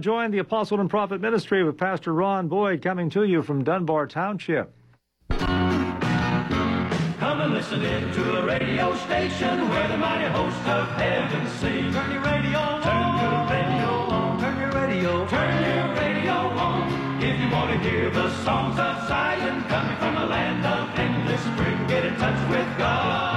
[0.00, 4.06] Join the Apostle and Prophet Ministry with Pastor Ron Boyd coming to you from Dunbar
[4.06, 4.72] Township.
[5.28, 5.50] Come
[7.42, 11.92] and listen in to a radio station where the mighty hosts of heaven sing.
[11.92, 12.82] Turn your radio on.
[12.82, 14.40] Turn your radio on.
[14.40, 15.26] Turn your radio.
[15.26, 17.22] Turn your radio on.
[17.22, 21.42] If you want to hear the songs of Zion coming from a land of endless
[21.42, 23.29] spring, get in touch with God.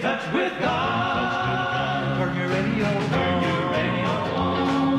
[0.00, 2.16] Touch with God.
[2.16, 2.84] Turn your radio.
[2.84, 4.98] Turn your radio on.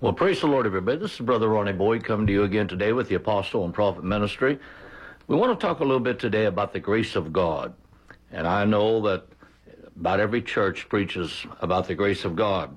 [0.00, 0.98] Well, praise the Lord, everybody.
[0.98, 4.02] This is Brother Ronnie Boyd coming to you again today with the Apostle and Prophet
[4.02, 4.58] Ministry.
[5.28, 7.74] We want to talk a little bit today about the grace of God.
[8.32, 9.28] And I know that
[9.94, 12.76] about every church preaches about the grace of God.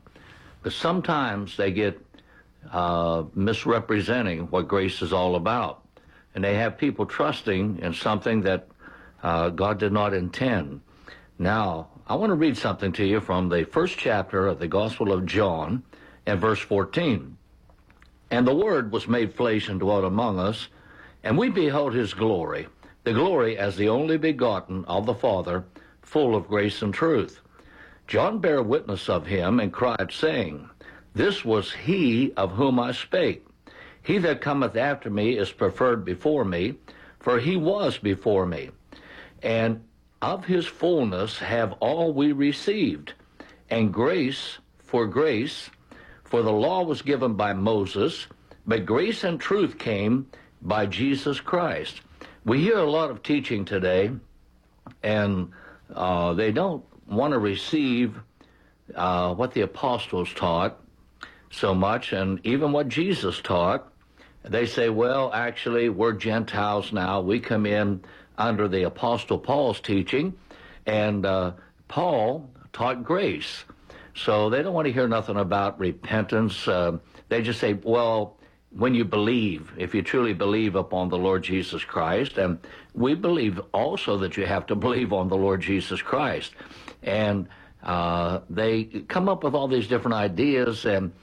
[0.61, 1.99] But sometimes they get
[2.71, 5.84] uh, misrepresenting what grace is all about.
[6.35, 8.67] And they have people trusting in something that
[9.23, 10.81] uh, God did not intend.
[11.39, 15.11] Now, I want to read something to you from the first chapter of the Gospel
[15.11, 15.81] of John
[16.25, 17.37] and verse 14.
[18.29, 20.67] And the Word was made flesh and dwelt among us,
[21.23, 22.67] and we beheld his glory,
[23.03, 25.63] the glory as the only begotten of the Father,
[26.01, 27.41] full of grace and truth.
[28.07, 30.69] John bare witness of him and cried, saying,
[31.13, 33.45] This was he of whom I spake.
[34.05, 36.75] He that cometh after me is preferred before me,
[37.19, 38.69] for he was before me.
[39.41, 39.83] And
[40.21, 43.13] of his fullness have all we received,
[43.67, 45.71] and grace for grace.
[46.23, 48.27] For the law was given by Moses,
[48.67, 50.27] but grace and truth came
[50.61, 52.01] by Jesus Christ.
[52.45, 54.11] We hear a lot of teaching today,
[55.01, 55.49] and
[55.93, 58.19] uh, they don't want to receive
[58.93, 60.79] uh, what the apostles taught
[61.49, 63.91] so much, and even what Jesus taught.
[64.47, 67.21] They say, well, actually, we're Gentiles now.
[67.21, 68.03] We come in
[68.37, 70.33] under the Apostle Paul's teaching,
[70.85, 71.53] and uh,
[71.87, 73.63] Paul taught grace.
[74.13, 76.67] So they don't want to hear nothing about repentance.
[76.67, 78.37] Uh, they just say, well,
[78.69, 82.59] when you believe, if you truly believe upon the Lord Jesus Christ, and
[82.93, 86.53] we believe also that you have to believe on the Lord Jesus Christ.
[87.01, 87.47] And
[87.83, 91.13] uh, they come up with all these different ideas, and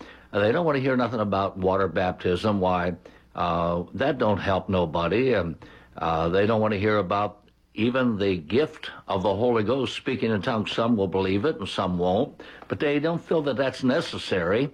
[0.40, 2.60] they don't want to hear nothing about water baptism.
[2.60, 2.94] Why?
[3.34, 5.34] Uh, that don't help nobody.
[5.34, 5.56] And
[5.96, 7.42] uh, they don't want to hear about
[7.74, 10.72] even the gift of the Holy Ghost, speaking in tongues.
[10.72, 14.70] Some will believe it and some won't, but they don't feel that that's necessary.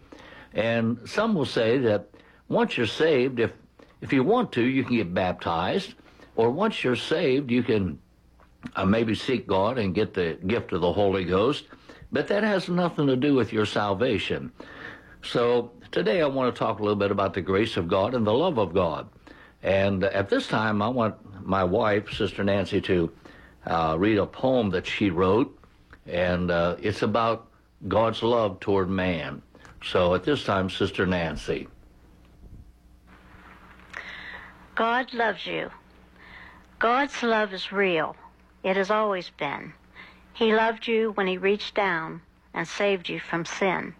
[0.54, 2.08] And some will say that
[2.48, 3.52] once you're saved, if
[4.00, 5.94] if you want to, you can get baptized,
[6.36, 7.98] or once you're saved, you can
[8.76, 11.64] uh, maybe seek God and get the gift of the Holy Ghost.
[12.12, 14.52] But that has nothing to do with your salvation.
[15.22, 18.26] So today I want to talk a little bit about the grace of God and
[18.26, 19.08] the love of God.
[19.62, 23.12] And at this time, I want my wife, Sister Nancy, to
[23.66, 25.58] uh, read a poem that she wrote,
[26.06, 27.48] and uh, it's about
[27.86, 29.42] God's love toward man.
[29.84, 31.68] So at this time, Sister Nancy.
[34.74, 35.70] God loves you.
[36.78, 38.14] God's love is real.
[38.62, 39.72] It has always been.
[40.34, 42.20] He loved you when He reached down
[42.54, 43.94] and saved you from sin.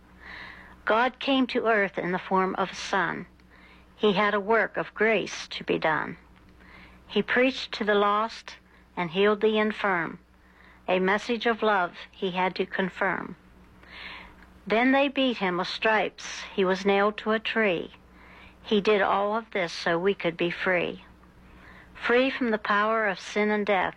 [0.89, 3.27] God came to earth in the form of a son.
[3.95, 6.17] He had a work of grace to be done.
[7.07, 8.57] He preached to the lost
[8.97, 10.19] and healed the infirm.
[10.89, 13.37] A message of love he had to confirm.
[14.67, 16.45] Then they beat him with stripes.
[16.57, 17.93] He was nailed to a tree.
[18.63, 21.05] He did all of this so we could be free.
[21.93, 23.97] Free from the power of sin and death,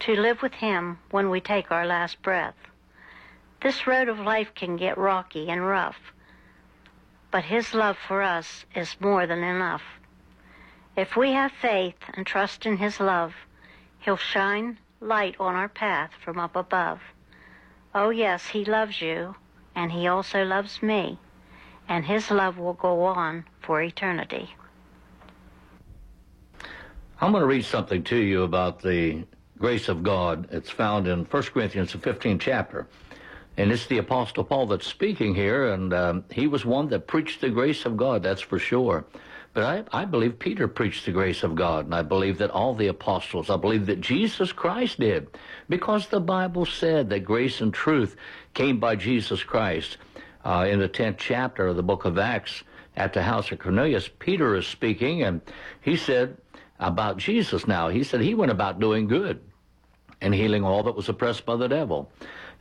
[0.00, 2.56] to live with him when we take our last breath.
[3.62, 5.96] This road of life can get rocky and rough,
[7.30, 9.82] but His love for us is more than enough.
[10.96, 13.34] If we have faith and trust in His love,
[13.98, 17.00] He'll shine light on our path from up above.
[17.94, 19.34] Oh, yes, He loves you,
[19.74, 21.18] and He also loves me,
[21.88, 24.54] and His love will go on for eternity.
[27.20, 29.24] I'm going to read something to you about the
[29.58, 30.48] grace of God.
[30.52, 32.86] It's found in 1 Corinthians, the 15th chapter.
[33.58, 37.40] And it's the Apostle Paul that's speaking here, and um, he was one that preached
[37.40, 39.06] the grace of God, that's for sure.
[39.54, 42.74] But I, I believe Peter preached the grace of God, and I believe that all
[42.74, 45.28] the apostles, I believe that Jesus Christ did,
[45.70, 48.16] because the Bible said that grace and truth
[48.52, 49.96] came by Jesus Christ.
[50.44, 52.62] Uh, in the 10th chapter of the book of Acts,
[52.96, 55.40] at the house of Cornelius, Peter is speaking, and
[55.80, 56.36] he said
[56.78, 59.40] about Jesus now, he said he went about doing good
[60.20, 62.10] and healing all that was oppressed by the devil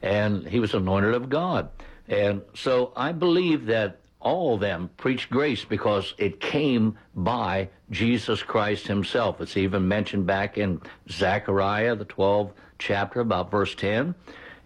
[0.01, 1.69] and he was anointed of God.
[2.07, 8.42] And so I believe that all of them preached grace because it came by Jesus
[8.42, 9.39] Christ himself.
[9.39, 14.15] It's even mentioned back in Zechariah, the 12th chapter, about verse 10.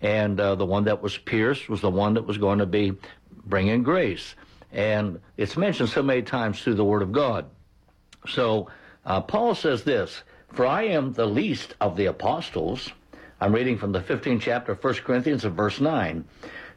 [0.02, 2.94] And uh, the one that was pierced was the one that was going to be
[3.46, 4.36] bringing grace.
[4.72, 7.46] And it's mentioned so many times through the Word of God.
[8.28, 8.70] So
[9.06, 10.24] uh, Paul says this
[10.54, 12.92] For I am the least of the apostles
[13.42, 16.26] I'm reading from the 15th chapter of 1 Corinthians of verse 9.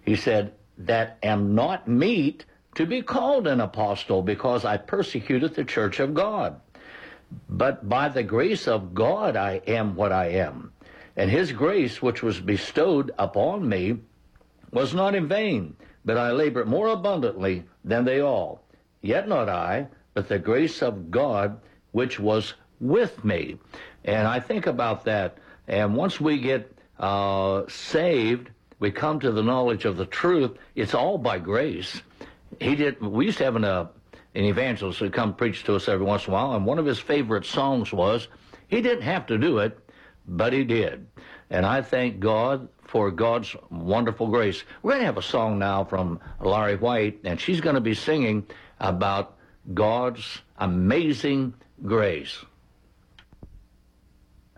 [0.04, 2.44] He said, That am not meet
[2.76, 6.60] to be called an apostle because I persecuted the church of God.
[7.48, 10.72] But by the grace of God I am what I am.
[11.16, 13.98] And his grace, which was bestowed upon me,
[14.70, 18.62] was not in vain, but I labored more abundantly than they all.
[19.00, 21.60] Yet not I, but the grace of God
[21.90, 23.58] which was with me.
[24.04, 25.38] And I think about that
[25.72, 30.50] and once we get uh, saved, we come to the knowledge of the truth.
[30.74, 32.02] It's all by grace.
[32.60, 33.00] He did.
[33.00, 33.86] We used to have an, uh,
[34.34, 36.84] an evangelist who come preach to us every once in a while, and one of
[36.84, 38.28] his favorite songs was,
[38.68, 39.78] "He didn't have to do it,
[40.28, 41.06] but he did."
[41.48, 44.64] And I thank God for God's wonderful grace.
[44.82, 47.94] We're going to have a song now from Laurie White, and she's going to be
[47.94, 48.46] singing
[48.78, 49.38] about
[49.72, 52.44] God's amazing grace.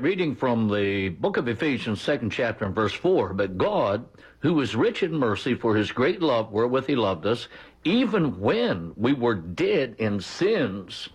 [0.00, 3.34] All right, reading from the book of Ephesians, second chapter and verse 4.
[3.34, 4.06] But God,
[4.38, 7.48] who is rich in mercy for his great love wherewith he loved us,
[7.84, 11.10] even when we were dead in sins,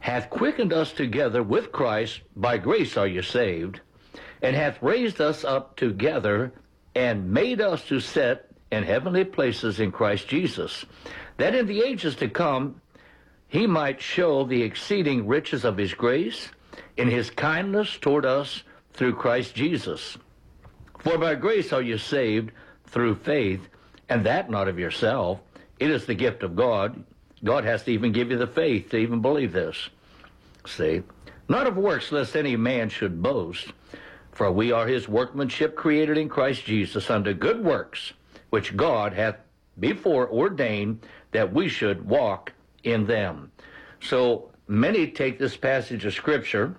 [0.00, 2.22] hath quickened us together with Christ.
[2.34, 3.80] By grace are you saved,
[4.42, 6.52] and hath raised us up together
[6.96, 10.84] and made us to sit in heavenly places in Christ Jesus,
[11.36, 12.80] that in the ages to come
[13.46, 16.48] he might show the exceeding riches of his grace
[16.96, 18.62] in his kindness toward us
[18.92, 20.18] through Christ Jesus.
[20.98, 22.52] For by grace are you saved
[22.86, 23.68] through faith,
[24.08, 25.40] and that not of yourself.
[25.78, 27.02] It is the gift of God.
[27.42, 29.88] God has to even give you the faith to even believe this.
[30.66, 31.02] See?
[31.48, 33.72] Not of works, lest any man should boast.
[34.32, 38.12] For we are his workmanship created in Christ Jesus unto good works,
[38.50, 39.36] which God hath
[39.78, 42.52] before ordained that we should walk
[42.84, 43.50] in them.
[44.02, 46.76] So many take this passage of Scripture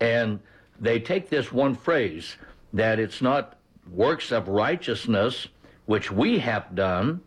[0.00, 0.38] and
[0.80, 2.36] they take this one phrase
[2.72, 3.58] that it's not
[3.90, 5.48] works of righteousness
[5.86, 7.20] which we have done,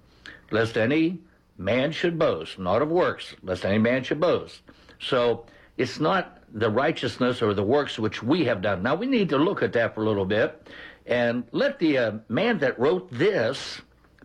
[0.51, 1.19] lest any
[1.57, 4.61] man should boast, not of works, lest any man should boast.
[4.99, 5.45] So
[5.75, 8.81] it's not the righteousness or the works which we have done.
[8.81, 10.65] Now we need to look at that for a little bit
[11.05, 13.81] and let the uh, man that wrote this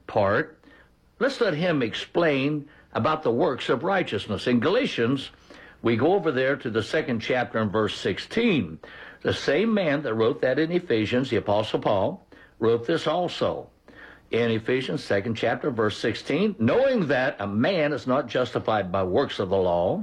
[0.06, 0.58] part,
[1.18, 4.46] let's let him explain about the works of righteousness.
[4.46, 5.30] In Galatians,
[5.82, 8.78] we go over there to the second chapter and verse 16.
[9.22, 12.26] The same man that wrote that in Ephesians, the Apostle Paul,
[12.58, 13.68] wrote this also
[14.30, 19.38] in Ephesians, second chapter, verse 16, knowing that a man is not justified by works
[19.38, 20.02] of the law,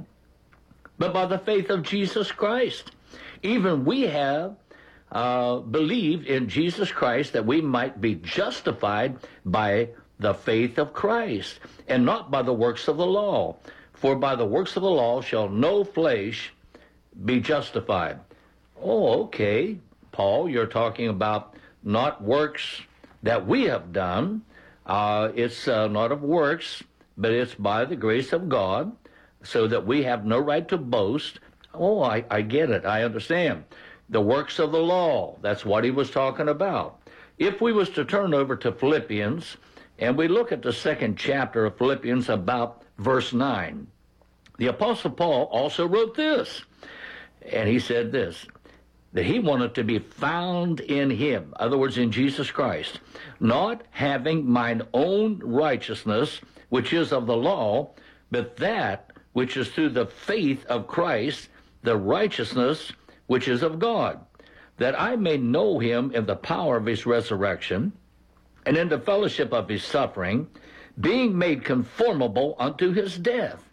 [1.00, 2.92] but by the faith of Jesus Christ.
[3.42, 4.56] Even we have
[5.12, 11.60] uh, believed in Jesus Christ that we might be justified by the faith of Christ,
[11.88, 13.56] and not by the works of the law.
[13.94, 16.54] For by the works of the law shall no flesh
[17.26, 18.20] be justified.
[18.82, 19.78] Oh, okay,
[20.12, 22.82] Paul, you're talking about not works
[23.24, 24.44] that we have done.
[24.86, 26.84] Uh, it's uh, not of works,
[27.18, 28.92] but it's by the grace of God,
[29.44, 31.40] so that we have no right to boast.
[31.74, 32.86] Oh, I, I get it.
[32.86, 33.64] I understand.
[34.10, 37.00] The works of the law, that's what he was talking about.
[37.38, 39.58] If we was to turn over to Philippians,
[40.00, 43.88] and we look at the second chapter of Philippians about verse 9,
[44.58, 46.64] the Apostle Paul also wrote this.
[47.52, 48.46] And he said this
[49.12, 53.00] that he wanted to be found in him, other words, in Jesus Christ,
[53.40, 56.40] not having mine own righteousness,
[56.70, 57.90] which is of the law,
[58.30, 61.50] but that which is through the faith of Christ,
[61.82, 62.92] the righteousness
[63.26, 64.20] which is of God,
[64.78, 67.94] that I may know him in the power of his resurrection,
[68.66, 70.48] and in the fellowship of his suffering,
[71.00, 73.64] being made conformable unto his death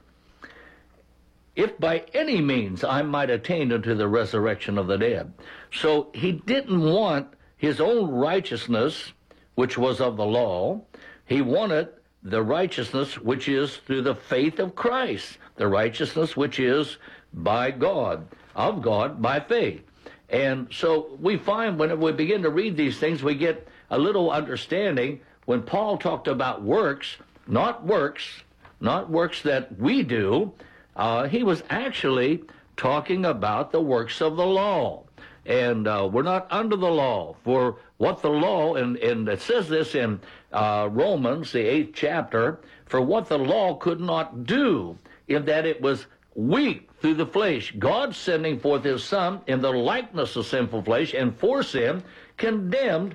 [1.57, 5.33] if by any means I might attain unto the resurrection of the dead.
[5.73, 9.13] So he didn't want his own righteousness,
[9.55, 10.83] which was of the law.
[11.25, 11.89] He wanted
[12.23, 16.99] the righteousness which is through the faith of Christ, the righteousness which is
[17.33, 19.83] by God, of God by faith.
[20.29, 24.31] And so we find when we begin to read these things, we get a little
[24.31, 27.17] understanding when Paul talked about works,
[27.47, 28.43] not works,
[28.81, 30.53] not works that we do,
[30.97, 32.43] uh, he was actually
[32.77, 35.05] talking about the works of the law.
[35.47, 37.37] And uh, we're not under the law.
[37.45, 40.21] For what the law, and, and it says this in
[40.53, 45.81] uh, Romans, the eighth chapter, for what the law could not do, in that it
[45.81, 47.73] was weak through the flesh.
[47.79, 52.03] God sending forth his Son in the likeness of sinful flesh, and for sin,
[52.37, 53.15] condemned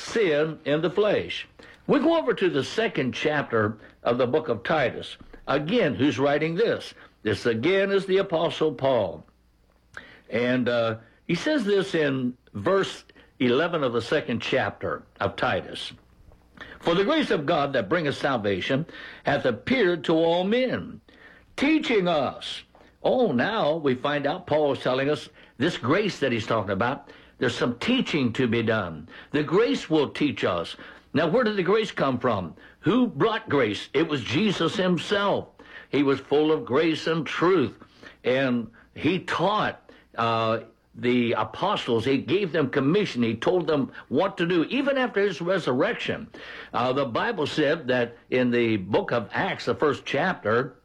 [0.00, 1.46] sin in the flesh.
[1.86, 5.16] We go over to the second chapter of the book of Titus.
[5.46, 6.94] Again, who's writing this?
[7.22, 9.26] This again is the Apostle Paul.
[10.30, 13.04] And uh, he says this in verse
[13.40, 15.92] 11 of the second chapter of Titus.
[16.80, 18.86] For the grace of God that bringeth salvation
[19.24, 21.00] hath appeared to all men,
[21.56, 22.62] teaching us.
[23.02, 25.28] Oh, now we find out Paul is telling us
[25.58, 29.08] this grace that he's talking about, there's some teaching to be done.
[29.32, 30.76] The grace will teach us.
[31.12, 32.54] Now, where did the grace come from?
[32.80, 33.88] Who brought grace?
[33.94, 35.48] It was Jesus himself.
[35.88, 37.74] He was full of grace and truth.
[38.22, 40.60] And he taught uh,
[40.94, 45.40] the apostles, he gave them commission, he told them what to do, even after his
[45.40, 46.28] resurrection.
[46.74, 50.76] Uh, the Bible said that in the book of Acts, the first chapter,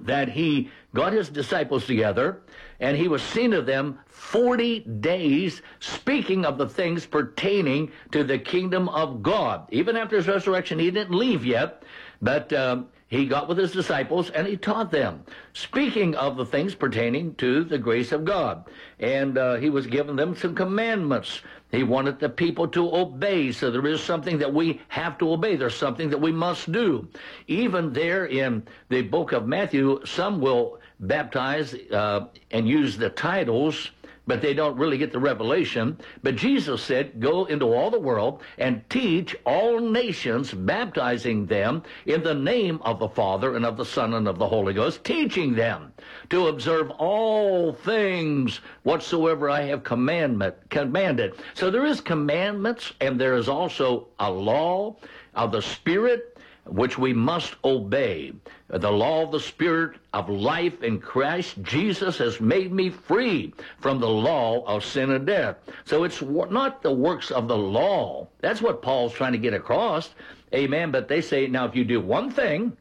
[0.00, 2.40] that he got his disciples together
[2.80, 8.38] and he was seen of them 40 days speaking of the things pertaining to the
[8.38, 9.66] kingdom of God.
[9.70, 11.82] Even after his resurrection, he didn't leave yet.
[12.22, 16.74] But um, he got with his disciples and he taught them, speaking of the things
[16.74, 18.64] pertaining to the grace of God.
[18.98, 21.40] And uh, he was giving them some commandments.
[21.70, 23.52] He wanted the people to obey.
[23.52, 25.56] So there is something that we have to obey.
[25.56, 27.08] There's something that we must do.
[27.46, 33.90] Even there in the book of Matthew, some will baptize uh, and use the titles
[34.26, 35.98] but they don't really get the revelation.
[36.22, 42.22] But Jesus said, Go into all the world and teach all nations, baptizing them in
[42.22, 45.54] the name of the Father and of the Son and of the Holy Ghost, teaching
[45.54, 45.92] them
[46.30, 51.34] to observe all things whatsoever I have commandment commanded.
[51.54, 54.96] So there is commandments and there is also a law
[55.34, 56.33] of the Spirit
[56.66, 58.32] which we must obey.
[58.68, 64.00] The law of the Spirit of life in Christ Jesus has made me free from
[64.00, 65.56] the law of sin and death.
[65.84, 68.28] So it's not the works of the law.
[68.40, 70.14] That's what Paul's trying to get across.
[70.54, 70.90] Amen.
[70.90, 72.76] But they say, now if you do one thing,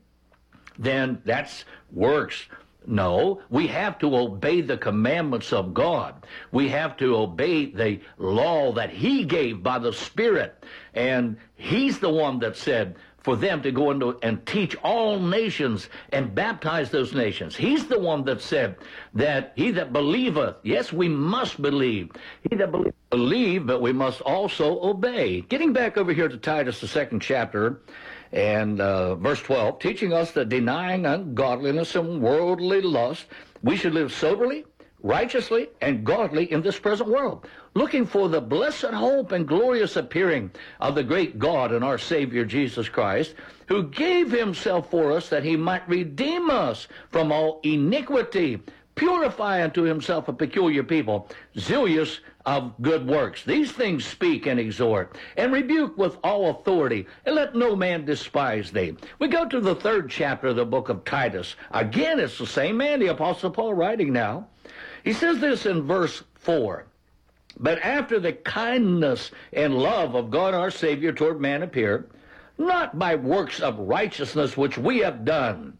[0.78, 2.48] then that's works.
[2.86, 6.26] No, we have to obey the commandments of God.
[6.52, 10.65] We have to obey the law that He gave by the Spirit.
[10.93, 15.89] And He's the one that said, for them to go into and teach all nations
[16.12, 17.55] and baptize those nations.
[17.55, 18.75] He's the one that said
[19.13, 22.12] that he that believeth, yes, we must believe.
[22.49, 25.41] He that believe, believe, but we must also obey.
[25.41, 27.81] Getting back over here to Titus, the second chapter,
[28.33, 33.27] and uh, verse 12, teaching us that denying ungodliness and worldly lust,
[33.62, 34.65] we should live soberly,
[35.04, 40.50] righteously, and godly in this present world, looking for the blessed hope and glorious appearing
[40.80, 43.36] of the great God and our Savior Jesus Christ,
[43.68, 48.62] who gave himself for us that he might redeem us from all iniquity,
[48.96, 53.44] purify unto himself a peculiar people, zealous of good works.
[53.44, 58.72] These things speak and exhort, and rebuke with all authority, and let no man despise
[58.72, 58.96] thee.
[59.20, 61.56] We go to the third chapter of the book of Titus.
[61.72, 64.48] Again, it's the same man, the Apostle Paul writing now.
[65.04, 66.86] He says this in verse 4.
[67.60, 72.10] But after the kindness and love of God our Savior toward man appeared,
[72.58, 75.78] not by works of righteousness which we have done,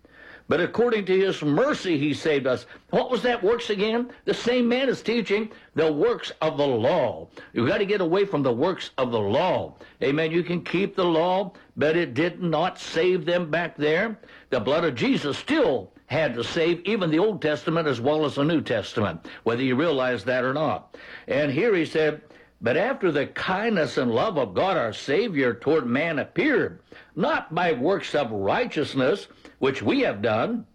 [0.50, 2.66] but according to his mercy he saved us.
[2.90, 4.12] What was that works again?
[4.26, 7.30] The same man is teaching the works of the law.
[7.54, 9.76] You've got to get away from the works of the law.
[10.04, 10.32] Amen.
[10.32, 14.20] You can keep the law, but it did not save them back there.
[14.50, 18.36] The blood of Jesus still had to save even the Old Testament as well as
[18.36, 20.96] the New Testament, whether you realize that or not.
[21.28, 22.22] And here he said,
[22.62, 26.80] but after the kindness and love of God our Savior toward man appeared,
[27.16, 30.66] not by works of righteousness, which we have done,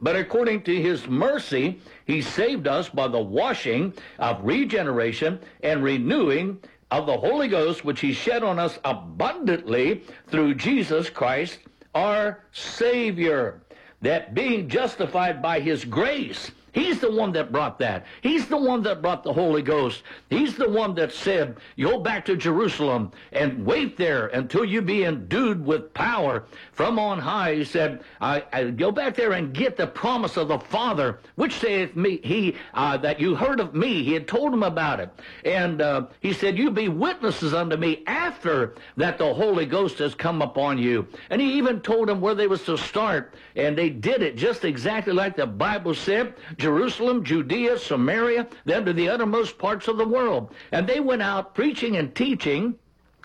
[0.00, 6.58] but according to his mercy, he saved us by the washing of regeneration and renewing
[6.90, 11.58] of the Holy Ghost, which he shed on us abundantly through Jesus Christ,
[11.94, 13.60] our Savior
[14.02, 18.06] that being justified by his grace, He's the one that brought that.
[18.22, 20.04] He's the one that brought the Holy Ghost.
[20.30, 25.04] He's the one that said, Go back to Jerusalem and wait there until you be
[25.04, 27.56] endued with power from on high.
[27.56, 31.54] He said, I, I Go back there and get the promise of the Father, which
[31.54, 34.04] saith me, He uh, that you heard of me.
[34.04, 35.10] He had told him about it.
[35.44, 40.14] And uh, he said, You be witnesses unto me after that the Holy Ghost has
[40.14, 41.08] come upon you.
[41.30, 43.34] And he even told them where they was to start.
[43.56, 46.34] And they did it just exactly like the Bible said.
[46.68, 50.52] Jerusalem, Judea, Samaria, then to the uttermost parts of the world.
[50.70, 52.74] And they went out preaching and teaching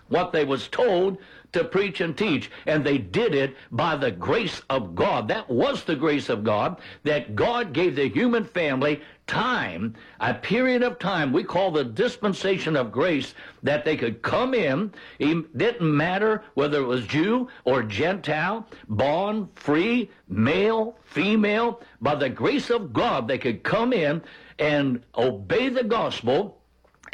[0.08, 1.18] what they was told
[1.54, 2.50] to preach and teach.
[2.66, 5.28] And they did it by the grace of God.
[5.28, 10.82] That was the grace of God, that God gave the human family time, a period
[10.82, 14.92] of time we call the dispensation of grace, that they could come in.
[15.18, 21.80] It didn't matter whether it was Jew or Gentile, bond, free, male, female.
[22.00, 24.22] By the grace of God, they could come in
[24.58, 26.60] and obey the gospel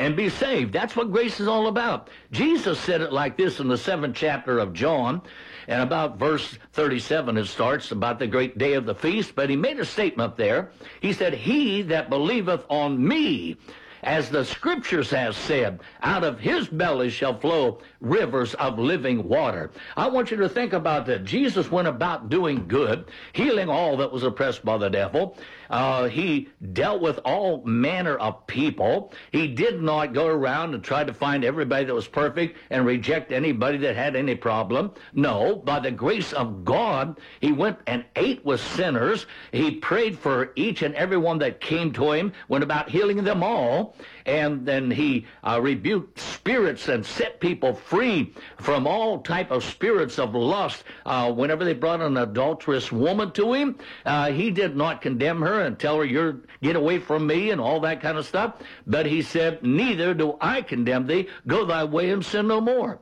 [0.01, 0.73] and be saved.
[0.73, 2.09] That's what grace is all about.
[2.33, 5.21] Jesus said it like this in the seventh chapter of John,
[5.69, 9.57] and about verse 37 it starts about the great day of the feast, but he
[9.57, 10.73] made a statement there.
[11.01, 13.59] He said, He that believeth on me,
[14.03, 19.71] as the scriptures has said, out of his belly shall flow rivers of living water.
[19.97, 21.25] I want you to think about that.
[21.25, 25.37] Jesus went about doing good, healing all that was oppressed by the devil.
[25.69, 29.13] Uh, he dealt with all manner of people.
[29.31, 33.31] He did not go around and try to find everybody that was perfect and reject
[33.31, 34.93] anybody that had any problem.
[35.13, 39.27] No, by the grace of God, he went and ate with sinners.
[39.53, 43.43] He prayed for each and every one that came to him, went about healing them
[43.43, 43.90] all.
[44.27, 50.19] And then he uh, rebuked spirits and set people free from all type of spirits
[50.19, 50.85] of lust.
[51.07, 53.77] Uh, whenever they brought an adulterous woman to him,
[54.07, 57.61] uh, he did not condemn her and tell her, "You're get away from me" and
[57.61, 58.55] all that kind of stuff.
[58.87, 61.29] But he said, "Neither do I condemn thee.
[61.47, 63.01] Go thy way and sin no more."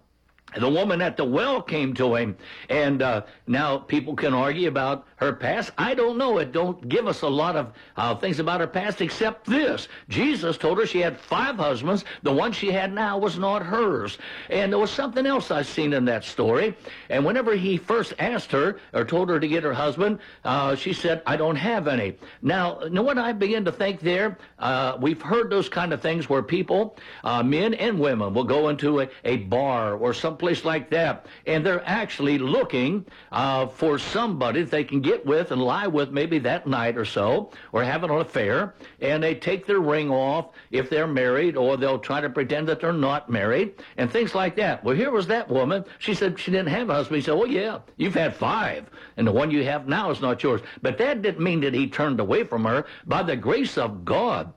[0.57, 2.37] The woman at the well came to him,
[2.71, 5.71] and uh, now people can argue about her past.
[5.77, 6.39] I don't know.
[6.39, 9.89] It don't give us a lot of uh, things about her past except this.
[10.09, 12.05] Jesus told her she had five husbands.
[12.23, 14.19] The one she had now was not hers.
[14.49, 16.75] And there was something else I've seen in that story.
[17.11, 20.93] And whenever he first asked her or told her to get her husband, uh, she
[20.93, 24.39] said, "I don't have any." Now, you know what I begin to think there?
[24.59, 28.69] Uh, we've heard those kind of things where people, uh, men and women, will go
[28.69, 34.63] into a, a bar or someplace like that, and they're actually looking uh, for somebody
[34.63, 38.11] they can get with and lie with maybe that night or so, or have an
[38.11, 42.69] affair, and they take their ring off if they're married, or they'll try to pretend
[42.69, 44.85] that they're not married, and things like that.
[44.85, 45.85] Well, here was that woman.
[45.99, 47.17] She said she didn't have a husband.
[47.17, 50.43] He said, well, yeah, you've had five, and the one you have now is not
[50.43, 50.61] yours.
[50.83, 52.85] But that didn't mean that he turned away from her.
[53.07, 54.53] By the grace of God,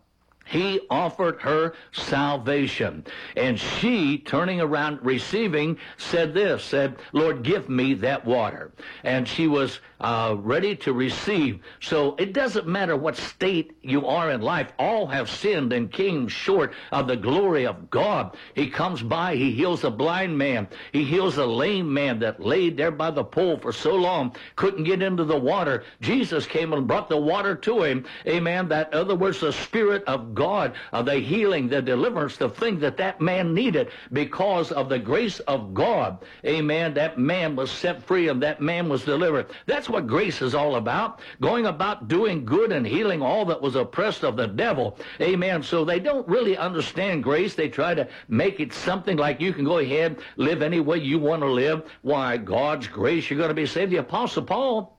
[0.52, 3.06] he offered her salvation.
[3.38, 8.74] And she, turning around, receiving, said this, said, Lord, give me that water.
[9.06, 11.62] And she was uh, ready to receive.
[11.80, 14.74] So it doesn't matter what state you are in life.
[14.78, 18.36] All have sinned and came short of the glory of God.
[18.54, 20.68] He comes by, he heals a blind man.
[20.92, 24.84] He heals a lame man that laid there by the pool for so long, couldn't
[24.84, 25.86] get into the water.
[26.02, 28.06] Jesus came and brought the water to him.
[28.28, 28.68] Amen.
[28.68, 32.98] That, other words, the Spirit of God, uh, the healing, the deliverance, the thing that
[32.98, 36.20] that man needed because of the grace of God.
[36.46, 36.94] Amen.
[36.94, 39.48] That man was set free and that man was delivered.
[39.66, 41.20] That's what grace is all about.
[41.40, 44.98] Going about doing good and healing all that was oppressed of the devil.
[45.20, 45.64] Amen.
[45.64, 47.56] So they don't really understand grace.
[47.56, 51.20] They try to make it something like you can go ahead, live any way you
[51.20, 51.84] want to live.
[52.02, 53.92] Why, God's grace, you're going to be saved.
[53.92, 54.98] The Apostle Paul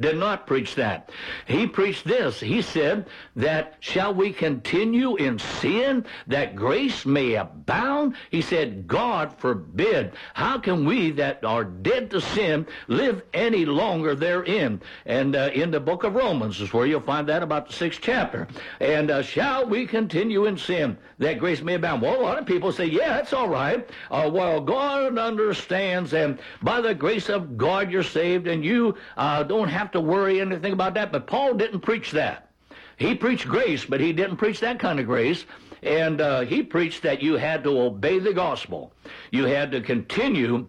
[0.00, 1.10] did not preach that.
[1.46, 2.40] He preached this.
[2.40, 8.16] He said that shall we continue in sin that grace may abound?
[8.30, 10.12] He said, God forbid.
[10.34, 14.80] How can we that are dead to sin live any longer therein?
[15.06, 18.00] And uh, in the book of Romans is where you'll find that about the sixth
[18.02, 18.48] chapter.
[18.80, 22.02] And uh, shall we continue in sin that grace may abound?
[22.02, 23.88] Well, a lot of people say, yeah, that's all right.
[24.10, 29.42] Uh, well, God understands, and by the grace of God you're saved, and you uh,
[29.42, 31.12] don't have have to worry anything about that.
[31.12, 32.48] But Paul didn't preach that.
[32.96, 35.44] He preached grace, but he didn't preach that kind of grace.
[35.82, 38.92] And uh, he preached that you had to obey the gospel.
[39.30, 40.66] You had to continue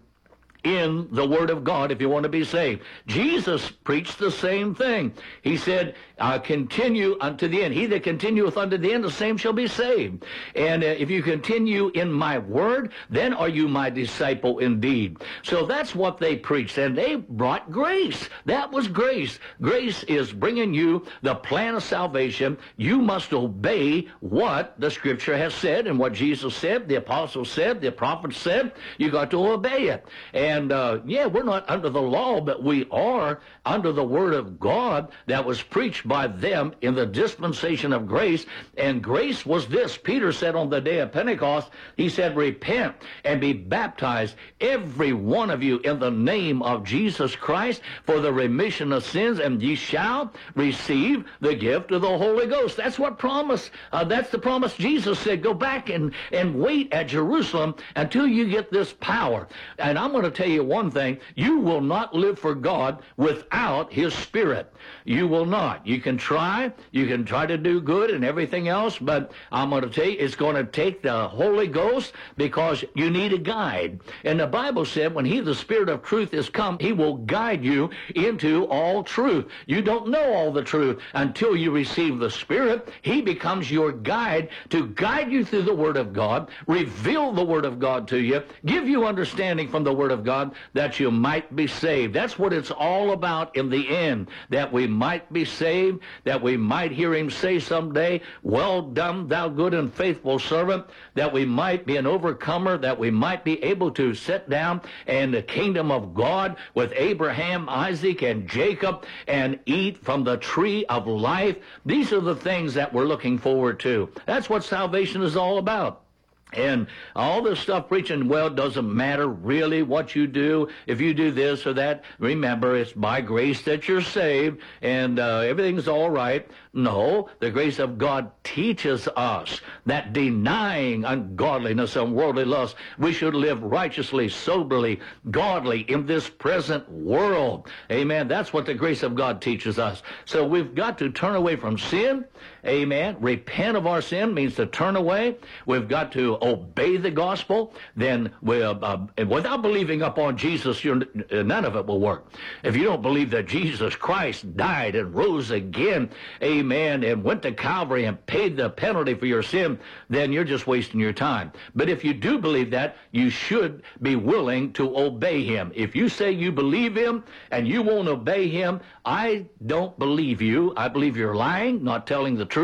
[0.64, 2.82] in the Word of God if you want to be saved.
[3.06, 5.14] Jesus preached the same thing.
[5.42, 7.74] He said, uh, continue unto the end.
[7.74, 10.24] He that continueth unto the end, the same shall be saved.
[10.54, 15.18] And uh, if you continue in my Word, then are you my disciple indeed.
[15.42, 16.78] So that's what they preached.
[16.78, 18.28] And they brought grace.
[18.46, 19.38] That was grace.
[19.60, 22.56] Grace is bringing you the plan of salvation.
[22.76, 27.80] You must obey what the Scripture has said and what Jesus said, the apostles said,
[27.80, 28.72] the prophets said.
[28.98, 30.06] You got to obey it.
[30.32, 34.58] And uh, yeah, we're not under the law, but we are under the word of
[34.58, 38.46] God that was preached by them in the dispensation of grace.
[38.76, 39.96] And grace was this.
[39.96, 45.50] Peter said on the day of Pentecost, he said, repent and be baptized, every one
[45.50, 49.74] of you, in the name of Jesus Christ for the remission of sins, and ye
[49.74, 52.76] shall receive the gift of the Holy Ghost.
[52.76, 53.70] That's what promise.
[53.92, 55.42] Uh, that's the promise Jesus said.
[55.42, 59.48] Go back and, and wait at Jerusalem until you get this power.
[59.78, 61.18] And I'm going to tell you one thing.
[61.34, 64.72] You will not live for God without His Spirit.
[65.04, 65.86] You will not.
[65.86, 66.72] You can try.
[66.90, 70.16] You can try to do good and everything else, but I'm going to tell you,
[70.18, 74.00] it's going to take the Holy Ghost because you need a guide.
[74.24, 77.64] And the Bible said when He, the Spirit of truth, is come, He will guide
[77.64, 79.46] you into all truth.
[79.66, 82.88] You don't know all the truth until you receive the Spirit.
[83.02, 87.64] He becomes your guide to guide you through the Word of God, reveal the Word
[87.64, 91.54] of God to you, give you understanding from the Word of God, that you might
[91.54, 92.14] be saved.
[92.14, 95.76] That's what it's all about in the end, that we might be saved,
[96.24, 101.32] that we might hear him say someday, well done, thou good and faithful servant, that
[101.32, 105.42] we might be an overcomer, that we might be able to sit down in the
[105.42, 111.56] kingdom of God with Abraham, Isaac, and Jacob and eat from the tree of life.
[111.84, 114.08] These are the things that we're looking forward to.
[114.26, 116.05] That's what salvation is all about.
[116.52, 120.68] And all this stuff preaching, well, it doesn't matter really what you do.
[120.86, 125.40] If you do this or that, remember it's by grace that you're saved and uh,
[125.40, 126.48] everything's all right.
[126.72, 133.34] No, the grace of God teaches us that denying ungodliness and worldly lust, we should
[133.34, 137.68] live righteously, soberly, godly in this present world.
[137.90, 138.28] Amen.
[138.28, 140.02] That's what the grace of God teaches us.
[140.26, 142.24] So we've got to turn away from sin.
[142.66, 143.16] Amen.
[143.20, 145.36] Repent of our sin means to turn away.
[145.66, 147.72] We've got to obey the gospel.
[147.96, 152.26] Then, we, uh, uh, without believing upon Jesus, none of it will work.
[152.64, 156.10] If you don't believe that Jesus Christ died and rose again,
[156.42, 159.78] amen, and went to Calvary and paid the penalty for your sin,
[160.10, 161.52] then you're just wasting your time.
[161.74, 165.70] But if you do believe that, you should be willing to obey him.
[165.74, 170.72] If you say you believe him and you won't obey him, I don't believe you.
[170.76, 172.55] I believe you're lying, not telling the truth,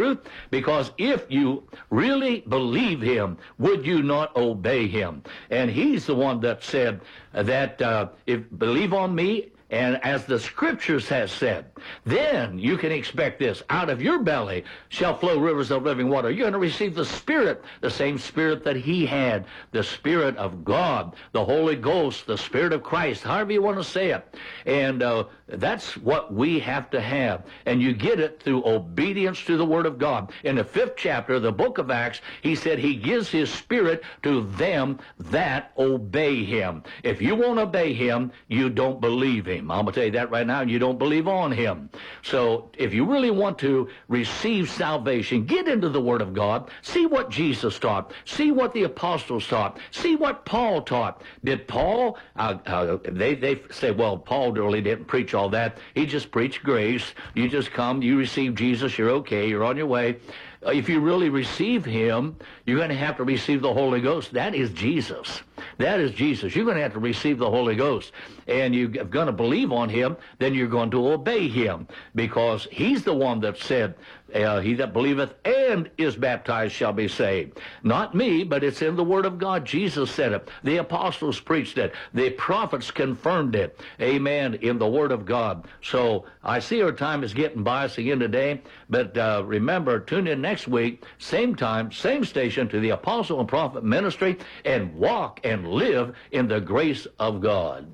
[0.51, 5.23] because if you really believe him, would you not obey him?
[5.51, 7.01] And he's the one that said
[7.33, 11.65] that uh, if believe on me and as the scriptures has said,
[12.05, 13.63] then you can expect this.
[13.71, 16.31] Out of your belly shall flow rivers of living water.
[16.31, 20.63] You're going to receive the Spirit, the same Spirit that he had, the Spirit of
[20.63, 24.39] God, the Holy Ghost, the Spirit of Christ, however you want to say it.
[24.67, 27.47] And uh, that's what we have to have.
[27.65, 30.33] And you get it through obedience to the Word of God.
[30.45, 34.03] In the fifth chapter of the book of Acts, he said he gives his Spirit
[34.23, 36.83] to them that obey him.
[37.03, 39.71] If you won't obey him, you don't believe him him.
[39.71, 41.91] I'm going to tell you that right now, you don't believe on him.
[42.23, 46.71] So if you really want to receive salvation, get into the Word of God.
[46.83, 48.13] See what Jesus taught.
[48.25, 49.79] See what the apostles taught.
[49.91, 51.23] See what Paul taught.
[51.45, 55.79] Did Paul, uh, uh, they, they say, well, Paul really didn't preach all that.
[55.95, 57.15] He just preached grace.
[57.35, 60.19] You just come, you receive Jesus, you're okay, you're on your way.
[60.65, 64.33] Uh, if you really receive him, you're going to have to receive the Holy Ghost.
[64.33, 65.43] That is Jesus.
[65.79, 66.55] That is Jesus.
[66.55, 68.13] You're going to have to receive the Holy Ghost.
[68.47, 73.05] And you're going to believe on him, then you're going to obey him because he's
[73.05, 73.95] the one that said,
[74.35, 77.59] uh, he that believeth and is baptized shall be saved.
[77.83, 79.65] Not me, but it's in the Word of God.
[79.65, 80.49] Jesus said it.
[80.65, 81.93] The apostles preached it.
[82.15, 83.79] The prophets confirmed it.
[84.01, 84.55] Amen.
[84.55, 85.67] In the Word of God.
[85.83, 88.63] So I see our time is getting by us again today.
[88.93, 93.49] But uh, remember, tune in next week, same time, same station to the Apostle and
[93.49, 97.91] Prophet Ministry, and walk and live in the grace of God.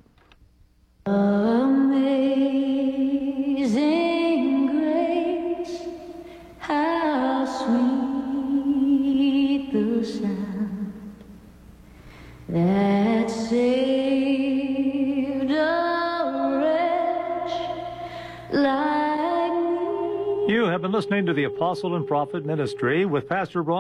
[1.07, 1.87] Amazing
[4.67, 5.83] grace,
[6.59, 8.53] how sweet
[9.73, 10.93] the sound
[12.49, 14.33] that saved
[15.53, 17.53] a wretch
[18.53, 18.88] like
[20.79, 23.79] have been listening to the Apostle and Prophet Ministry with Pastor Ron.